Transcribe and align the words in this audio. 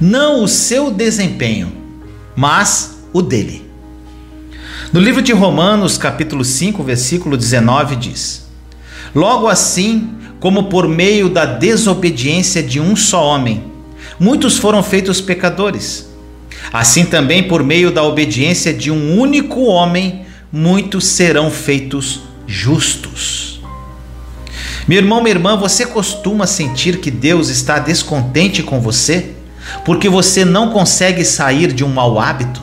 Não 0.00 0.42
o 0.42 0.48
seu 0.48 0.90
desempenho, 0.90 1.72
mas 2.34 3.04
o 3.12 3.22
dele. 3.22 3.70
No 4.92 4.98
livro 4.98 5.22
de 5.22 5.32
Romanos, 5.32 5.96
capítulo 5.96 6.44
5, 6.44 6.82
versículo 6.82 7.36
19 7.36 7.94
diz: 7.94 8.46
Logo 9.14 9.46
assim, 9.46 10.10
como 10.40 10.64
por 10.64 10.88
meio 10.88 11.28
da 11.28 11.44
desobediência 11.44 12.62
de 12.62 12.80
um 12.80 12.96
só 12.96 13.24
homem, 13.24 13.62
muitos 14.18 14.58
foram 14.58 14.82
feitos 14.82 15.20
pecadores, 15.20 16.10
assim 16.72 17.04
também 17.04 17.44
por 17.44 17.62
meio 17.62 17.92
da 17.92 18.02
obediência 18.02 18.74
de 18.74 18.90
um 18.90 19.16
único 19.20 19.62
homem, 19.62 20.26
muitos 20.50 21.04
serão 21.04 21.48
feitos 21.48 22.22
justos. 22.44 23.51
Meu 24.86 24.98
irmão, 24.98 25.22
minha 25.22 25.34
irmã, 25.34 25.56
você 25.56 25.86
costuma 25.86 26.46
sentir 26.46 26.98
que 26.98 27.10
Deus 27.10 27.48
está 27.48 27.78
descontente 27.78 28.62
com 28.62 28.80
você 28.80 29.30
porque 29.84 30.08
você 30.08 30.44
não 30.44 30.70
consegue 30.70 31.24
sair 31.24 31.72
de 31.72 31.84
um 31.84 31.88
mau 31.88 32.18
hábito? 32.18 32.60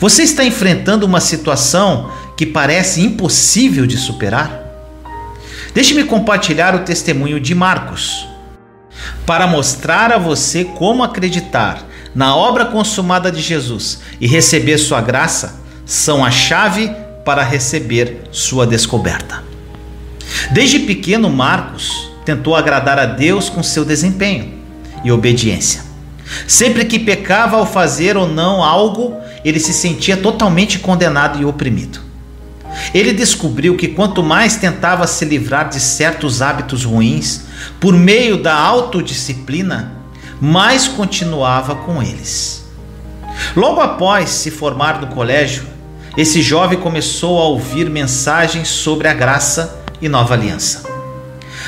Você 0.00 0.22
está 0.22 0.44
enfrentando 0.44 1.06
uma 1.06 1.20
situação 1.20 2.10
que 2.36 2.44
parece 2.44 3.00
impossível 3.00 3.86
de 3.86 3.96
superar? 3.96 4.60
Deixe-me 5.72 6.04
compartilhar 6.04 6.74
o 6.74 6.80
testemunho 6.80 7.38
de 7.38 7.54
Marcos 7.54 8.26
para 9.24 9.46
mostrar 9.46 10.12
a 10.12 10.18
você 10.18 10.64
como 10.64 11.04
acreditar 11.04 11.86
na 12.14 12.34
obra 12.34 12.66
consumada 12.66 13.30
de 13.30 13.40
Jesus 13.40 14.00
e 14.20 14.26
receber 14.26 14.78
sua 14.78 15.00
graça 15.00 15.60
são 15.86 16.24
a 16.24 16.30
chave 16.30 16.90
para 17.24 17.44
receber 17.44 18.22
sua 18.32 18.66
descoberta. 18.66 19.49
Desde 20.52 20.80
pequeno, 20.80 21.30
Marcos 21.30 22.10
tentou 22.24 22.56
agradar 22.56 22.98
a 22.98 23.06
Deus 23.06 23.48
com 23.48 23.62
seu 23.62 23.84
desempenho 23.84 24.52
e 25.04 25.12
obediência. 25.12 25.82
Sempre 26.46 26.84
que 26.84 26.98
pecava 26.98 27.56
ao 27.56 27.66
fazer 27.66 28.16
ou 28.16 28.26
não 28.26 28.62
algo, 28.62 29.16
ele 29.44 29.60
se 29.60 29.72
sentia 29.72 30.16
totalmente 30.16 30.80
condenado 30.80 31.40
e 31.40 31.44
oprimido. 31.44 32.00
Ele 32.92 33.12
descobriu 33.12 33.76
que 33.76 33.88
quanto 33.88 34.22
mais 34.22 34.56
tentava 34.56 35.06
se 35.06 35.24
livrar 35.24 35.68
de 35.68 35.78
certos 35.78 36.42
hábitos 36.42 36.84
ruins, 36.84 37.42
por 37.78 37.94
meio 37.94 38.36
da 38.42 38.54
autodisciplina, 38.54 39.92
mais 40.40 40.88
continuava 40.88 41.76
com 41.76 42.02
eles. 42.02 42.64
Logo 43.54 43.80
após 43.80 44.30
se 44.30 44.50
formar 44.50 45.00
no 45.00 45.08
colégio, 45.08 45.64
esse 46.16 46.42
jovem 46.42 46.78
começou 46.78 47.40
a 47.40 47.44
ouvir 47.44 47.88
mensagens 47.88 48.68
sobre 48.68 49.06
a 49.06 49.14
graça 49.14 49.79
e 50.00 50.08
nova 50.08 50.34
aliança. 50.34 50.88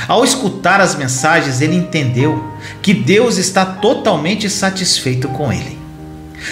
Ao 0.08 0.24
escutar 0.24 0.80
as 0.80 0.94
mensagens, 0.94 1.60
ele 1.60 1.76
entendeu 1.76 2.42
que 2.80 2.92
Deus 2.92 3.36
está 3.36 3.64
totalmente 3.64 4.48
satisfeito 4.50 5.28
com 5.28 5.52
ele. 5.52 5.78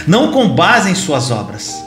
Não 0.07 0.31
com 0.31 0.49
base 0.49 0.91
em 0.91 0.95
suas 0.95 1.31
obras, 1.31 1.83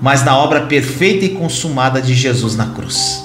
mas 0.00 0.24
na 0.24 0.36
obra 0.36 0.62
perfeita 0.62 1.24
e 1.24 1.30
consumada 1.30 2.00
de 2.00 2.14
Jesus 2.14 2.54
na 2.54 2.66
cruz. 2.66 3.24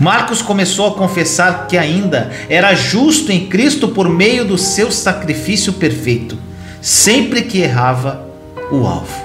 Marcos 0.00 0.40
começou 0.40 0.88
a 0.88 0.94
confessar 0.94 1.66
que 1.66 1.76
ainda 1.76 2.30
era 2.48 2.74
justo 2.74 3.30
em 3.30 3.46
Cristo 3.46 3.88
por 3.88 4.08
meio 4.08 4.44
do 4.44 4.56
seu 4.56 4.90
sacrifício 4.90 5.72
perfeito, 5.74 6.38
sempre 6.80 7.42
que 7.42 7.60
errava 7.60 8.24
o 8.70 8.86
alvo. 8.86 9.22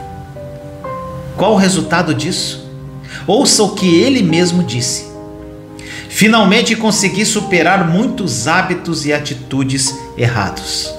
Qual 1.35 1.53
o 1.53 1.57
resultado 1.57 2.13
disso? 2.13 2.67
Ouça 3.25 3.63
o 3.63 3.75
que 3.75 3.99
ele 4.01 4.21
mesmo 4.21 4.63
disse. 4.63 5.08
Finalmente 6.19 6.75
consegui 6.75 7.25
superar 7.25 7.87
muitos 7.87 8.45
hábitos 8.45 9.05
e 9.05 9.13
atitudes 9.13 9.97
errados. 10.17 10.93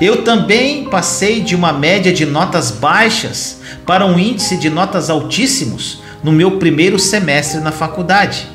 Eu 0.00 0.24
também 0.24 0.88
passei 0.88 1.42
de 1.42 1.54
uma 1.54 1.70
média 1.70 2.10
de 2.10 2.24
notas 2.24 2.70
baixas 2.70 3.58
para 3.84 4.06
um 4.06 4.18
índice 4.18 4.56
de 4.56 4.70
notas 4.70 5.10
altíssimos 5.10 6.00
no 6.24 6.32
meu 6.32 6.52
primeiro 6.52 6.98
semestre 6.98 7.60
na 7.60 7.70
faculdade. 7.70 8.48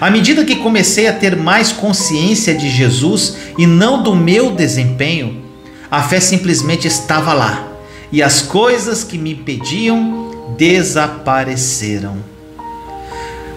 À 0.00 0.10
medida 0.10 0.46
que 0.46 0.56
comecei 0.56 1.06
a 1.08 1.12
ter 1.12 1.36
mais 1.36 1.70
consciência 1.70 2.54
de 2.54 2.70
Jesus 2.70 3.36
e 3.58 3.66
não 3.66 4.02
do 4.02 4.16
meu 4.16 4.50
desempenho, 4.52 5.42
a 5.90 6.02
fé 6.02 6.20
simplesmente 6.20 6.88
estava 6.88 7.34
lá 7.34 7.68
e 8.10 8.22
as 8.22 8.40
coisas 8.40 9.04
que 9.04 9.18
me 9.18 9.32
impediam 9.32 10.54
desapareceram. 10.56 12.39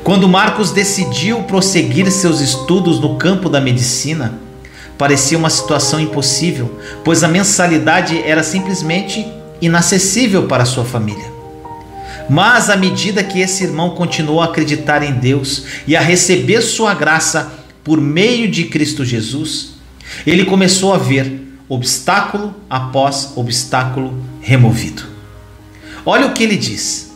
Quando 0.03 0.27
Marcos 0.27 0.71
decidiu 0.71 1.43
prosseguir 1.43 2.11
seus 2.11 2.41
estudos 2.41 2.99
no 2.99 3.15
campo 3.15 3.47
da 3.47 3.61
medicina, 3.61 4.37
parecia 4.97 5.37
uma 5.37 5.49
situação 5.49 5.97
impossível, 5.97 6.77
pois 7.05 7.23
a 7.23 7.27
mensalidade 7.29 8.21
era 8.21 8.43
simplesmente 8.43 9.25
inacessível 9.61 10.45
para 10.45 10.65
sua 10.65 10.83
família. 10.83 11.31
Mas 12.29 12.69
à 12.69 12.75
medida 12.75 13.23
que 13.23 13.39
esse 13.39 13.63
irmão 13.63 13.91
continuou 13.91 14.41
a 14.41 14.45
acreditar 14.45 15.03
em 15.03 15.13
Deus 15.13 15.63
e 15.87 15.95
a 15.95 16.01
receber 16.01 16.61
sua 16.61 16.93
graça 16.93 17.53
por 17.81 18.01
meio 18.01 18.51
de 18.51 18.65
Cristo 18.65 19.05
Jesus, 19.05 19.75
ele 20.27 20.43
começou 20.43 20.93
a 20.93 20.97
ver 20.97 21.47
obstáculo 21.69 22.53
após 22.69 23.31
obstáculo 23.37 24.21
removido. 24.41 25.03
Olha 26.05 26.27
o 26.27 26.33
que 26.33 26.43
ele 26.43 26.57
diz. 26.57 27.12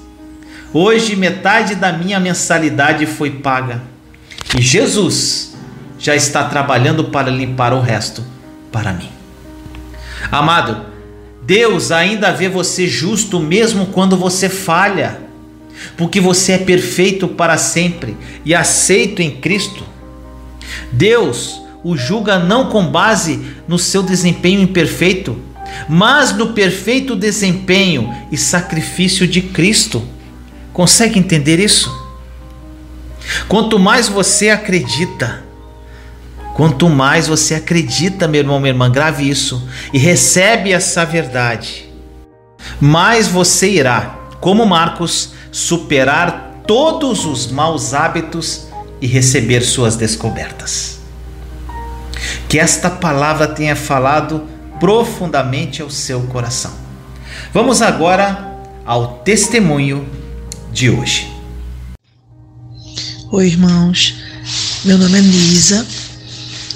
Hoje 0.80 1.16
metade 1.16 1.74
da 1.74 1.92
minha 1.92 2.20
mensalidade 2.20 3.08
foi 3.08 3.32
paga 3.32 3.82
e 4.56 4.62
Jesus 4.62 5.56
já 5.98 6.16
está 6.16 6.44
trabalhando 6.44 7.06
para 7.06 7.32
limpar 7.32 7.74
o 7.74 7.82
resto 7.82 8.24
para 8.72 8.94
mim. 8.94 9.10
Amado, 10.32 10.86
Deus 11.42 11.92
ainda 11.92 12.32
vê 12.32 12.48
você 12.48 12.88
justo 12.88 13.40
mesmo 13.40 13.88
quando 13.88 14.16
você 14.16 14.50
falha, 14.50 15.20
porque 15.98 16.22
você 16.22 16.52
é 16.52 16.58
perfeito 16.60 17.28
para 17.28 17.58
sempre 17.58 18.16
e 18.46 18.54
aceito 18.54 19.20
em 19.20 19.32
Cristo. 19.32 19.84
Deus 20.92 21.60
o 21.84 21.98
julga 21.98 22.38
não 22.38 22.70
com 22.70 22.86
base 22.86 23.42
no 23.68 23.80
seu 23.80 24.04
desempenho 24.04 24.62
imperfeito, 24.62 25.42
mas 25.90 26.38
no 26.38 26.54
perfeito 26.54 27.16
desempenho 27.16 28.14
e 28.32 28.38
sacrifício 28.38 29.26
de 29.26 29.42
Cristo. 29.42 30.17
Consegue 30.78 31.18
entender 31.18 31.60
isso? 31.60 31.92
Quanto 33.48 33.80
mais 33.80 34.08
você 34.08 34.52
acredita, 34.52 35.44
quanto 36.54 36.88
mais 36.88 37.28
você 37.28 37.56
acredita, 37.56 38.28
meu 38.28 38.42
irmão, 38.42 38.60
minha 38.60 38.70
irmã, 38.70 38.88
grave 38.88 39.28
isso 39.28 39.68
e 39.92 39.98
recebe 39.98 40.72
essa 40.72 41.04
verdade, 41.04 41.92
mais 42.80 43.28
você 43.28 43.72
irá, 43.72 44.20
como 44.40 44.68
Marcos, 44.68 45.32
superar 45.52 46.62
todos 46.68 47.26
os 47.26 47.48
maus 47.52 47.96
hábitos 47.96 48.68
e 49.02 49.08
receber 49.08 49.62
suas 49.62 49.96
descobertas. 49.96 51.00
Que 52.48 52.60
esta 52.60 52.88
palavra 52.88 53.48
tenha 53.48 53.76
falado 53.76 54.44
profundamente 54.80 55.82
ao 55.82 55.90
seu 55.90 56.22
coração. 56.28 56.76
Vamos 57.52 57.82
agora 57.82 58.60
ao 58.86 59.18
testemunho 59.24 60.17
de 60.78 60.92
hoje. 60.92 61.28
Oi, 63.32 63.48
irmãos. 63.48 64.14
Meu 64.86 64.96
nome 64.96 65.18
é 65.18 65.22
Nisa. 65.24 65.84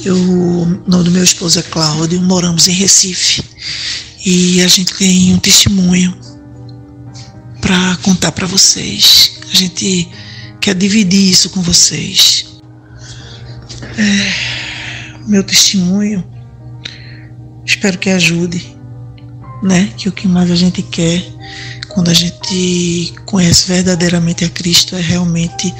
Eu, 0.03 0.16
o 0.17 0.66
nome 0.88 1.03
do 1.03 1.12
meu 1.12 1.23
esposo 1.23 1.59
é 1.59 1.62
Cláudio. 1.62 2.19
Moramos 2.19 2.67
em 2.67 2.72
Recife 2.72 3.44
e 4.25 4.59
a 4.63 4.67
gente 4.67 4.95
tem 4.95 5.35
um 5.35 5.38
testemunho 5.38 6.19
para 7.61 7.95
contar 7.97 8.31
para 8.31 8.47
vocês. 8.47 9.34
A 9.53 9.56
gente 9.56 10.09
quer 10.59 10.73
dividir 10.73 11.29
isso 11.29 11.51
com 11.51 11.61
vocês. 11.61 12.59
É, 13.99 15.28
meu 15.28 15.43
testemunho, 15.43 16.28
espero 17.64 17.99
que 17.99 18.09
ajude, 18.09 18.75
né? 19.61 19.93
Que 19.96 20.09
o 20.09 20.11
que 20.11 20.28
mais 20.28 20.49
a 20.49 20.55
gente 20.55 20.81
quer 20.81 21.23
quando 21.93 22.09
a 22.09 22.14
gente 22.14 23.14
conhece 23.26 23.67
verdadeiramente 23.67 24.43
a 24.43 24.49
Cristo, 24.49 24.96
é 24.96 25.02
realmente 25.02 25.73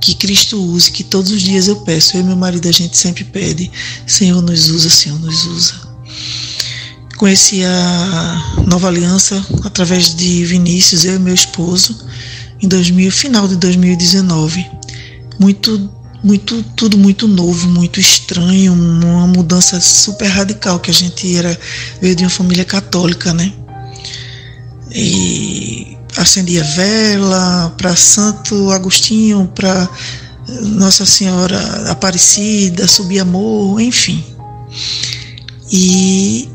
que 0.00 0.14
Cristo 0.14 0.62
use, 0.62 0.90
que 0.90 1.02
todos 1.02 1.30
os 1.30 1.42
dias 1.42 1.68
eu 1.68 1.76
peço, 1.76 2.16
eu 2.16 2.20
e 2.20 2.24
meu 2.24 2.36
marido 2.36 2.68
a 2.68 2.72
gente 2.72 2.96
sempre 2.96 3.24
pede, 3.24 3.70
Senhor 4.06 4.42
nos 4.42 4.68
usa, 4.68 4.90
Senhor 4.90 5.18
nos 5.18 5.44
usa. 5.46 5.74
Conheci 7.16 7.64
a 7.64 8.64
Nova 8.66 8.88
Aliança 8.88 9.44
através 9.64 10.14
de 10.14 10.44
Vinícius, 10.44 11.04
eu 11.04 11.16
e 11.16 11.18
meu 11.18 11.34
esposo, 11.34 11.96
em 12.60 12.68
2000, 12.68 13.10
final 13.10 13.48
de 13.48 13.56
2019. 13.56 14.66
Muito 15.38 15.90
muito 16.22 16.62
tudo 16.74 16.96
muito 16.96 17.28
novo, 17.28 17.68
muito 17.68 18.00
estranho, 18.00 18.72
uma 18.72 19.26
mudança 19.26 19.78
super 19.78 20.26
radical 20.26 20.80
que 20.80 20.90
a 20.90 20.94
gente 20.94 21.36
era 21.36 21.58
veio 22.00 22.16
de 22.16 22.24
uma 22.24 22.30
família 22.30 22.64
católica, 22.64 23.34
né? 23.34 23.52
E 24.90 25.96
acendia 26.16 26.62
vela 26.62 27.74
para 27.76 27.96
Santo 27.96 28.70
Agostinho, 28.70 29.50
para 29.54 29.88
Nossa 30.62 31.04
Senhora 31.04 31.58
Aparecida, 31.90 32.86
subia 32.86 33.24
morro, 33.24 33.80
enfim. 33.80 34.24
E 35.72 36.48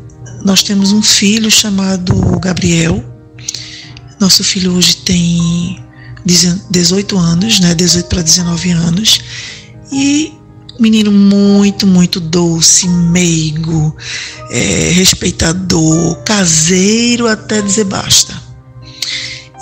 nós 0.44 0.64
temos 0.64 0.92
um 0.92 1.02
filho 1.02 1.52
chamado 1.52 2.14
Gabriel. 2.40 3.04
Nosso 4.20 4.44
filho 4.44 4.74
hoje 4.74 4.98
tem 4.98 5.84
18 6.26 7.18
anos, 7.18 7.60
né? 7.60 7.74
18 7.76 8.08
para 8.08 8.22
19 8.22 8.72
anos. 8.72 9.20
E 9.92 10.39
menino 10.80 11.12
muito, 11.12 11.86
muito 11.86 12.20
doce, 12.20 12.88
meigo, 12.88 13.96
é, 14.50 14.92
respeitador, 14.94 16.16
caseiro 16.24 17.28
até 17.28 17.62
dizer 17.62 17.86
basta. 17.86 18.34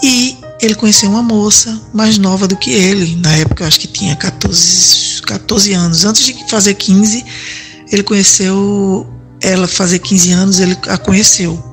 E 0.04 0.38
ele 0.62 0.76
conheceu 0.76 1.10
uma 1.10 1.24
moça 1.24 1.80
mais 1.94 2.18
nova 2.18 2.48
do 2.48 2.56
que 2.56 2.72
ele. 2.72 3.16
Na 3.18 3.36
época, 3.36 3.64
eu 3.64 3.68
acho 3.68 3.80
que 3.80 3.88
tinha 3.88 4.16
14, 4.16 5.22
14 5.24 5.74
anos. 5.74 6.06
Antes 6.06 6.26
de 6.26 6.50
fazer 6.50 6.74
15, 6.74 7.26
ele 7.92 8.04
conheceu 8.04 9.08
ela 9.42 9.68
fazer 9.68 10.00
15 10.00 10.32
anos, 10.32 10.60
ele 10.60 10.78
a 10.88 10.98
conheceu. 10.98 11.64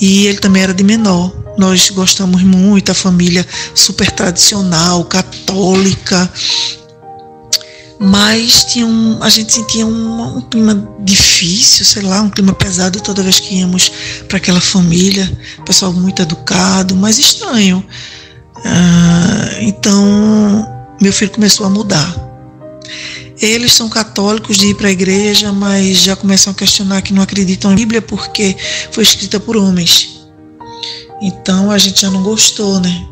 E 0.00 0.26
ele 0.26 0.38
também 0.38 0.62
era 0.62 0.74
de 0.74 0.84
menor. 0.84 1.32
Nós 1.58 1.90
gostamos 1.90 2.42
muito, 2.42 2.92
a 2.92 2.94
família 2.94 3.44
super 3.74 4.10
tradicional, 4.12 5.04
católica, 5.04 6.30
mas 8.00 8.64
tinha 8.64 8.86
um, 8.86 9.20
a 9.20 9.28
gente 9.28 9.52
sentia 9.52 9.84
um, 9.84 10.36
um, 10.36 10.40
clima 10.42 10.88
difícil, 11.00 11.84
sei 11.84 12.02
lá, 12.02 12.22
um 12.22 12.30
clima 12.30 12.52
pesado 12.52 13.00
toda 13.00 13.22
vez 13.22 13.40
que 13.40 13.56
íamos 13.56 13.90
para 14.28 14.36
aquela 14.36 14.60
família, 14.60 15.30
pessoal 15.66 15.92
muito 15.92 16.22
educado, 16.22 16.94
mas 16.94 17.18
estranho. 17.18 17.84
Ah, 18.64 19.58
então, 19.60 20.94
meu 21.00 21.12
filho 21.12 21.32
começou 21.32 21.66
a 21.66 21.70
mudar. 21.70 22.14
Eles 23.40 23.72
são 23.72 23.88
católicos 23.88 24.56
de 24.56 24.68
ir 24.68 24.74
para 24.74 24.88
a 24.88 24.92
igreja, 24.92 25.52
mas 25.52 25.98
já 25.98 26.14
começam 26.14 26.52
a 26.52 26.56
questionar 26.56 27.02
que 27.02 27.12
não 27.12 27.22
acreditam 27.22 27.70
na 27.70 27.76
Bíblia 27.76 28.02
porque 28.02 28.56
foi 28.92 29.02
escrita 29.02 29.40
por 29.40 29.56
homens. 29.56 30.20
Então 31.20 31.70
a 31.70 31.78
gente 31.78 32.00
já 32.00 32.10
não 32.10 32.22
gostou, 32.22 32.80
né? 32.80 33.06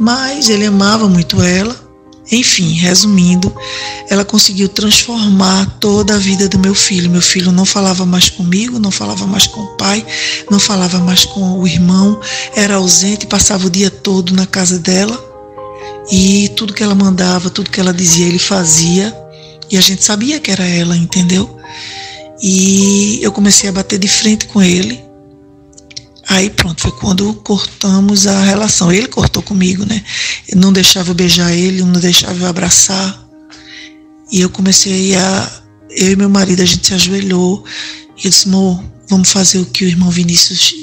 Mas 0.00 0.48
ele 0.48 0.66
amava 0.66 1.06
muito 1.06 1.40
ela 1.42 1.81
enfim, 2.36 2.72
resumindo, 2.72 3.54
ela 4.08 4.24
conseguiu 4.24 4.68
transformar 4.68 5.66
toda 5.78 6.14
a 6.14 6.18
vida 6.18 6.48
do 6.48 6.58
meu 6.58 6.74
filho. 6.74 7.10
Meu 7.10 7.20
filho 7.20 7.52
não 7.52 7.64
falava 7.64 8.06
mais 8.06 8.30
comigo, 8.30 8.78
não 8.78 8.90
falava 8.90 9.26
mais 9.26 9.46
com 9.46 9.60
o 9.60 9.76
pai, 9.76 10.04
não 10.50 10.58
falava 10.58 10.98
mais 10.98 11.24
com 11.24 11.58
o 11.58 11.66
irmão, 11.66 12.18
era 12.56 12.76
ausente, 12.76 13.26
passava 13.26 13.66
o 13.66 13.70
dia 13.70 13.90
todo 13.90 14.34
na 14.34 14.46
casa 14.46 14.78
dela 14.78 15.22
e 16.10 16.50
tudo 16.56 16.72
que 16.72 16.82
ela 16.82 16.94
mandava, 16.94 17.50
tudo 17.50 17.70
que 17.70 17.80
ela 17.80 17.92
dizia, 17.92 18.26
ele 18.26 18.38
fazia 18.38 19.14
e 19.70 19.76
a 19.76 19.80
gente 19.80 20.02
sabia 20.02 20.40
que 20.40 20.50
era 20.50 20.66
ela, 20.66 20.96
entendeu? 20.96 21.58
E 22.42 23.20
eu 23.22 23.30
comecei 23.30 23.68
a 23.68 23.72
bater 23.72 23.98
de 23.98 24.08
frente 24.08 24.46
com 24.46 24.62
ele 24.62 25.11
Aí 26.32 26.48
pronto, 26.48 26.80
foi 26.80 26.92
quando 26.92 27.34
cortamos 27.34 28.26
a 28.26 28.42
relação. 28.42 28.90
Ele 28.90 29.06
cortou 29.06 29.42
comigo, 29.42 29.84
né? 29.84 30.02
Eu 30.48 30.56
não 30.56 30.72
deixava 30.72 31.10
eu 31.10 31.14
beijar 31.14 31.52
ele, 31.52 31.82
não 31.82 32.00
deixava 32.00 32.38
eu 32.38 32.46
abraçar. 32.46 33.28
E 34.30 34.40
eu 34.40 34.48
comecei 34.48 35.14
a. 35.14 35.62
Eu 35.90 36.12
e 36.12 36.16
meu 36.16 36.30
marido, 36.30 36.62
a 36.62 36.64
gente 36.64 36.86
se 36.86 36.94
ajoelhou. 36.94 37.62
E 38.16 38.26
eu 38.26 38.30
disse, 38.30 38.48
amor, 38.48 38.82
vamos 39.10 39.30
fazer 39.30 39.58
o 39.58 39.66
que 39.66 39.84
o 39.84 39.88
irmão 39.88 40.08
Vinícius 40.10 40.74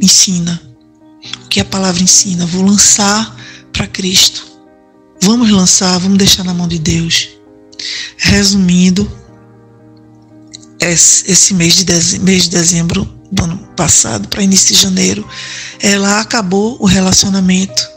ensina. 0.00 0.58
O 1.44 1.48
que 1.48 1.60
a 1.60 1.66
palavra 1.66 2.02
ensina. 2.02 2.46
Vou 2.46 2.62
lançar 2.64 3.36
para 3.74 3.86
Cristo. 3.86 4.46
Vamos 5.20 5.50
lançar, 5.50 5.98
vamos 5.98 6.16
deixar 6.16 6.44
na 6.44 6.54
mão 6.54 6.66
de 6.66 6.78
Deus. 6.78 7.28
Resumindo, 8.16 9.06
esse 10.80 11.52
mês 11.52 11.76
de 11.76 11.84
dezembro, 11.84 12.24
mês 12.24 12.44
de 12.44 12.50
dezembro 12.50 13.17
do 13.30 13.44
ano 13.44 13.56
passado 13.76 14.28
para 14.28 14.42
início 14.42 14.74
de 14.74 14.82
janeiro, 14.82 15.26
ela 15.80 16.20
acabou 16.20 16.76
o 16.80 16.86
relacionamento. 16.86 17.88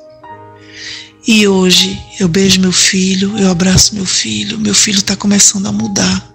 E 1.28 1.48
hoje 1.48 2.00
eu 2.20 2.28
beijo 2.28 2.60
meu 2.60 2.72
filho, 2.72 3.38
eu 3.38 3.52
abraço 3.52 3.96
meu 3.96 4.06
filho, 4.06 4.60
meu 4.60 4.74
filho 4.74 5.00
está 5.00 5.16
começando 5.16 5.68
a 5.68 5.72
mudar. 5.72 6.32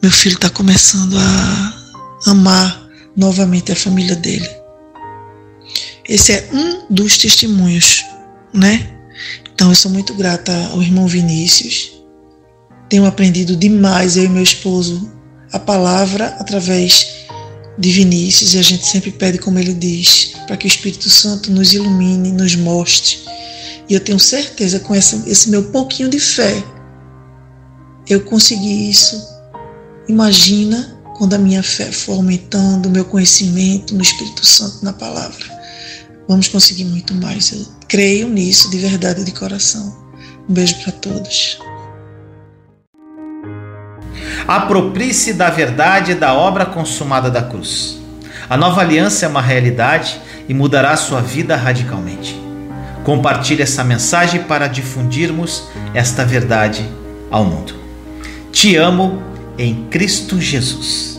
Meu 0.00 0.12
filho 0.12 0.36
está 0.36 0.48
começando 0.48 1.16
a 1.18 2.30
amar 2.30 2.88
novamente 3.16 3.72
a 3.72 3.76
família 3.76 4.14
dele. 4.14 4.48
Esse 6.08 6.32
é 6.32 6.48
um 6.52 6.86
dos 6.88 7.18
testemunhos, 7.18 8.04
né? 8.54 8.94
Então 9.52 9.70
eu 9.70 9.74
sou 9.74 9.90
muito 9.90 10.14
grata 10.14 10.52
ao 10.72 10.80
irmão 10.80 11.08
Vinícius. 11.08 11.92
Tenho 12.88 13.04
aprendido 13.04 13.56
demais, 13.56 14.16
eu 14.16 14.24
e 14.24 14.28
meu 14.28 14.42
esposo, 14.42 15.12
a 15.52 15.58
palavra 15.58 16.28
através 16.38 17.27
de 17.78 17.90
Vinícius 17.90 18.54
e 18.54 18.58
a 18.58 18.62
gente 18.62 18.86
sempre 18.86 19.12
pede, 19.12 19.38
como 19.38 19.58
ele 19.58 19.72
diz, 19.72 20.32
para 20.46 20.56
que 20.56 20.66
o 20.66 20.68
Espírito 20.68 21.08
Santo 21.08 21.50
nos 21.52 21.72
ilumine, 21.72 22.32
nos 22.32 22.56
mostre. 22.56 23.18
E 23.88 23.94
eu 23.94 24.00
tenho 24.00 24.18
certeza, 24.18 24.80
com 24.80 24.94
essa, 24.94 25.22
esse 25.26 25.48
meu 25.48 25.62
pouquinho 25.64 26.08
de 26.08 26.18
fé, 26.18 26.62
eu 28.08 28.20
consegui 28.22 28.90
isso. 28.90 29.16
Imagina 30.08 30.98
quando 31.16 31.34
a 31.34 31.38
minha 31.38 31.62
fé 31.62 31.90
for 31.90 32.14
aumentando, 32.14 32.86
o 32.86 32.90
meu 32.90 33.04
conhecimento 33.04 33.94
no 33.94 34.02
Espírito 34.02 34.44
Santo, 34.44 34.84
na 34.84 34.92
palavra. 34.92 35.58
Vamos 36.28 36.48
conseguir 36.48 36.84
muito 36.84 37.14
mais. 37.14 37.52
Eu 37.52 37.66
creio 37.86 38.28
nisso 38.28 38.70
de 38.70 38.78
verdade, 38.78 39.24
de 39.24 39.32
coração. 39.32 39.96
Um 40.48 40.52
beijo 40.52 40.74
para 40.82 40.92
todos. 40.92 41.58
Aproprie-se 44.48 45.34
da 45.34 45.50
verdade 45.50 46.14
da 46.14 46.32
obra 46.32 46.64
consumada 46.64 47.30
da 47.30 47.42
cruz. 47.42 47.98
A 48.48 48.56
nova 48.56 48.80
aliança 48.80 49.26
é 49.26 49.28
uma 49.28 49.42
realidade 49.42 50.18
e 50.48 50.54
mudará 50.54 50.96
sua 50.96 51.20
vida 51.20 51.54
radicalmente. 51.54 52.34
Compartilhe 53.04 53.60
essa 53.60 53.84
mensagem 53.84 54.44
para 54.44 54.66
difundirmos 54.66 55.64
esta 55.92 56.24
verdade 56.24 56.82
ao 57.30 57.44
mundo. 57.44 57.74
Te 58.50 58.74
amo 58.74 59.22
em 59.58 59.86
Cristo 59.90 60.40
Jesus. 60.40 61.17